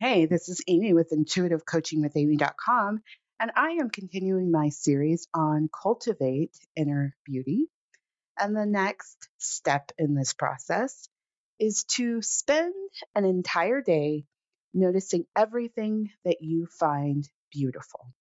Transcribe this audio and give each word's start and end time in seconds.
Hey, 0.00 0.26
this 0.26 0.48
is 0.48 0.60
Amy 0.66 0.92
with 0.92 1.12
intuitivecoachingwithamy.com, 1.12 3.00
and 3.38 3.52
I 3.54 3.70
am 3.80 3.90
continuing 3.90 4.50
my 4.50 4.70
series 4.70 5.28
on 5.32 5.70
cultivate 5.72 6.50
inner 6.74 7.14
beauty. 7.24 7.68
And 8.36 8.56
the 8.56 8.66
next 8.66 9.28
step 9.38 9.92
in 9.96 10.16
this 10.16 10.32
process 10.34 11.08
is 11.60 11.84
to 11.92 12.20
spend 12.22 12.74
an 13.14 13.24
entire 13.24 13.82
day 13.82 14.24
noticing 14.74 15.26
everything 15.36 16.10
that 16.24 16.38
you 16.42 16.66
find 16.66 17.26
beautiful. 17.52 18.12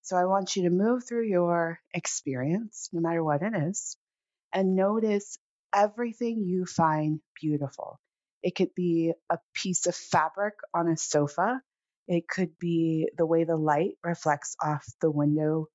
So 0.00 0.16
I 0.16 0.24
want 0.24 0.56
you 0.56 0.62
to 0.62 0.70
move 0.70 1.04
through 1.06 1.28
your 1.28 1.80
experience, 1.92 2.88
no 2.94 3.02
matter 3.02 3.22
what 3.22 3.42
it 3.42 3.52
is, 3.54 3.98
and 4.54 4.74
notice 4.74 5.36
everything 5.74 6.44
you 6.46 6.64
find 6.64 7.20
beautiful. 7.38 8.00
It 8.44 8.56
could 8.56 8.74
be 8.76 9.14
a 9.30 9.38
piece 9.54 9.86
of 9.88 9.96
fabric 9.96 10.54
on 10.74 10.88
a 10.88 10.98
sofa. 10.98 11.62
It 12.08 12.28
could 12.28 12.58
be 12.60 13.10
the 13.18 13.26
way 13.26 13.44
the 13.44 13.56
light 13.56 13.94
reflects 14.04 14.56
off 14.62 14.86
the 15.00 15.10
window. 15.10 15.68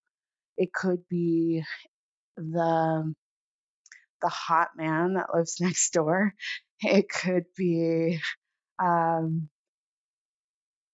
It 0.57 0.73
could 0.73 1.07
be 1.09 1.63
the 2.37 3.13
the 4.21 4.29
hot 4.29 4.69
man 4.77 5.15
that 5.15 5.33
lives 5.33 5.57
next 5.61 5.93
door. 5.93 6.33
It 6.81 7.09
could 7.09 7.45
be 7.57 8.19
um, 8.79 9.49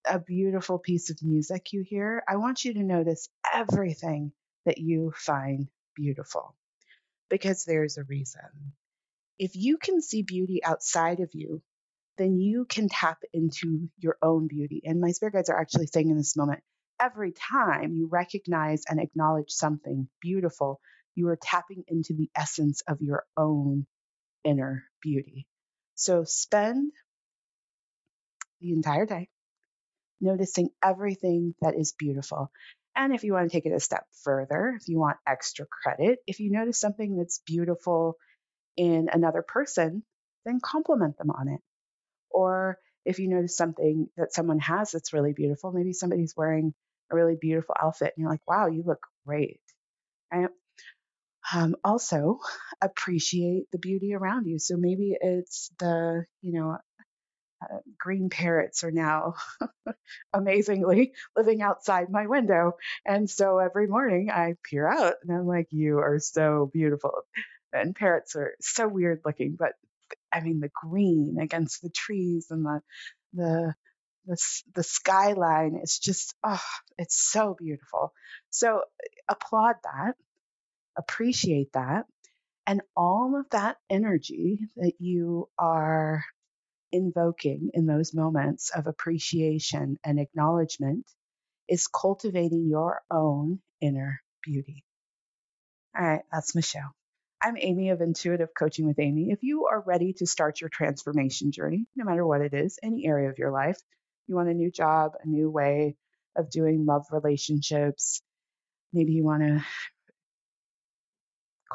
a 0.08 0.20
beautiful 0.20 0.80
piece 0.80 1.10
of 1.10 1.22
music 1.24 1.74
you 1.74 1.84
hear. 1.88 2.24
I 2.28 2.38
want 2.38 2.66
you 2.66 2.74
to 2.76 2.84
notice 2.84 3.30
everything 3.54 4.32
that 4.66 4.78
you 4.78 5.14
find 5.16 5.68
beautiful 5.96 6.56
because 7.30 7.66
there's 7.66 7.98
a 7.98 8.04
reason. 8.04 8.42
If 9.38 9.56
you 9.56 9.78
can 9.78 10.02
see 10.02 10.22
beauty 10.22 10.64
outside 10.64 11.20
of 11.20 11.30
you, 11.34 11.62
then 12.18 12.38
you 12.38 12.66
can 12.66 12.88
tap 12.88 13.20
into 13.34 13.90
your 13.98 14.18
own 14.22 14.48
beauty. 14.48 14.82
And 14.86 15.02
my 15.02 15.12
spirit 15.12 15.34
guides 15.34 15.50
are 15.50 15.60
actually 15.60 15.88
saying 15.88 16.10
in 16.10 16.18
this 16.18 16.38
moment 16.38 16.62
every 17.00 17.34
time 17.34 17.94
you 17.94 18.08
recognize 18.08 18.84
and 18.88 19.02
acknowledge 19.02 19.52
something 19.52 20.08
beautiful, 20.22 20.80
you 21.16 21.28
are 21.28 21.38
tapping 21.42 21.84
into 21.88 22.14
the 22.14 22.30
essence 22.36 22.82
of 22.88 23.02
your 23.02 23.26
own 23.36 23.86
inner 24.44 24.86
beauty. 25.02 25.48
So 25.96 26.24
spend 26.24 26.92
the 28.62 28.72
entire 28.72 29.06
day 29.06 29.30
noticing 30.22 30.70
everything 30.84 31.54
that 31.62 31.76
is 31.76 31.94
beautiful. 31.98 32.52
And 32.96 33.14
if 33.14 33.24
you 33.24 33.34
want 33.34 33.50
to 33.50 33.56
take 33.56 33.66
it 33.66 33.76
a 33.76 33.80
step 33.80 34.06
further, 34.24 34.74
if 34.80 34.88
you 34.88 35.00
want 35.00 35.18
extra 35.28 35.66
credit, 35.66 36.20
if 36.28 36.40
you 36.40 36.52
notice 36.52 36.80
something 36.80 37.18
that's 37.18 37.42
beautiful 37.46 38.16
in 38.78 39.10
another 39.12 39.42
person, 39.42 40.04
then 40.46 40.60
compliment 40.62 41.18
them 41.18 41.32
on 41.32 41.48
it. 41.50 41.62
Or 42.30 42.78
if 43.06 43.20
you 43.20 43.28
notice 43.30 43.56
something 43.58 44.10
that 44.18 44.34
someone 44.34 44.60
has 44.60 44.92
that's 44.92 45.14
really 45.14 45.34
beautiful, 45.34 45.72
maybe 45.72 45.94
somebody's 45.94 46.36
wearing 46.36 46.74
a 47.12 47.16
really 47.16 47.36
beautiful 47.40 47.76
outfit 47.82 48.14
and 48.16 48.24
you're 48.24 48.32
like, 48.32 48.48
wow, 48.48 48.68
you 48.68 48.84
look 48.86 49.06
great. 49.26 49.62
Right? 50.34 50.50
Um, 51.54 51.76
also, 51.84 52.40
appreciate 52.82 53.66
the 53.72 53.78
beauty 53.78 54.14
around 54.16 54.48
you. 54.48 54.60
So 54.60 54.78
maybe 54.78 55.16
it's 55.20 55.72
the, 55.80 56.26
you 56.42 56.54
know, 56.54 56.78
uh, 57.62 57.78
green 57.98 58.30
parrots 58.30 58.84
are 58.84 58.92
now 58.92 59.36
amazingly 60.34 61.14
living 61.38 61.62
outside 61.62 62.10
my 62.10 62.28
window. 62.28 62.74
And 63.06 63.30
so 63.30 63.60
every 63.60 63.88
morning 63.88 64.30
I 64.32 64.56
peer 64.70 64.88
out 64.88 65.16
and 65.24 65.36
I'm 65.36 65.48
like, 65.48 65.68
you 65.72 66.00
are 66.00 66.20
so 66.20 66.70
beautiful. 66.74 67.14
And 67.76 67.96
parrots 67.96 68.36
are 68.36 68.56
so 68.62 68.88
weird 68.88 69.22
looking, 69.26 69.56
but 69.58 69.74
I 70.32 70.42
mean, 70.42 70.60
the 70.60 70.72
green 70.74 71.38
against 71.42 71.82
the 71.82 71.90
trees 71.90 72.48
and 72.52 72.66
the, 72.66 72.82
the, 73.34 73.76
the, 74.26 74.38
the 74.76 74.84
skyline 74.84 75.80
is 75.82 76.00
just, 76.00 76.36
oh, 76.44 76.60
it's 76.98 77.18
so 77.18 77.56
beautiful. 77.58 78.14
So 78.50 78.78
uh, 78.78 78.82
applaud 79.30 79.76
that, 79.84 80.16
appreciate 80.98 81.74
that. 81.74 82.06
And 82.68 82.82
all 82.96 83.40
of 83.40 83.48
that 83.52 83.78
energy 83.90 84.60
that 84.78 84.94
you 85.00 85.50
are 85.58 86.24
invoking 86.92 87.72
in 87.74 87.86
those 87.86 88.14
moments 88.14 88.72
of 88.76 88.88
appreciation 88.88 89.98
and 90.04 90.20
acknowledgement 90.20 91.06
is 91.68 91.88
cultivating 91.88 92.68
your 92.70 93.02
own 93.12 93.60
inner 93.82 94.22
beauty. 94.44 94.84
All 95.98 96.06
right, 96.06 96.24
that's 96.32 96.56
Michelle. 96.56 96.94
I'm 97.42 97.58
Amy 97.58 97.90
of 97.90 98.02
Intuitive 98.02 98.50
Coaching 98.58 98.88
with 98.88 99.00
Amy. 99.00 99.32
If 99.32 99.44
you 99.44 99.66
are 99.66 99.82
ready 99.82 100.14
to 100.14 100.26
start 100.26 100.62
your 100.62 100.70
transformation 100.70 101.52
journey, 101.52 101.86
no 101.96 102.06
matter 102.06 102.26
what 102.26 102.42
it 102.42 102.54
is, 102.54 102.80
any 102.82 103.06
area 103.06 103.30
of 103.30 103.38
your 103.38 103.52
life, 103.52 103.78
you 104.28 104.36
want 104.36 104.50
a 104.50 104.54
new 104.54 104.72
job, 104.72 105.12
a 105.24 105.28
new 105.28 105.50
way 105.50 105.96
of 106.36 106.50
doing 106.50 106.86
love 106.86 107.06
relationships, 107.12 108.22
maybe 108.94 109.14
you 109.14 109.24
want 109.24 109.44
to 109.44 109.64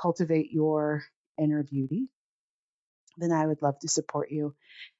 cultivate 0.00 0.50
your 0.50 1.04
inner 1.38 1.62
beauty, 1.62 2.09
then 3.16 3.32
I 3.32 3.47
would 3.47 3.62
love 3.62 3.78
to 3.81 3.88
support 3.88 4.31
you. 4.31 4.54